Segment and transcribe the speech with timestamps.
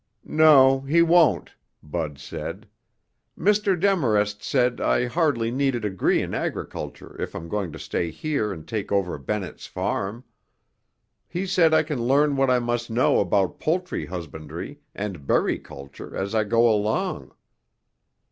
[0.25, 1.53] "No he won't,"
[1.83, 2.67] Bud said.
[3.37, 3.79] "Mr.
[3.79, 8.51] Demarest said I hardly need a degree in agriculture if I'm going to stay here
[8.51, 10.23] and take over Bennett's Farm.
[11.27, 16.17] He said I can learn what I must know about poultry husbandry and berry culture
[16.17, 17.35] as I go along."